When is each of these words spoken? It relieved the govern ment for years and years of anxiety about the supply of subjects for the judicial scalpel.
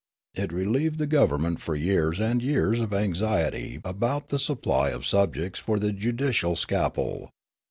It 0.33 0.51
relieved 0.51 0.97
the 0.97 1.05
govern 1.05 1.43
ment 1.43 1.61
for 1.61 1.75
years 1.75 2.19
and 2.19 2.41
years 2.41 2.79
of 2.79 2.91
anxiety 2.91 3.79
about 3.85 4.29
the 4.29 4.39
supply 4.39 4.89
of 4.89 5.05
subjects 5.05 5.59
for 5.59 5.77
the 5.77 5.91
judicial 5.91 6.55
scalpel. 6.55 7.29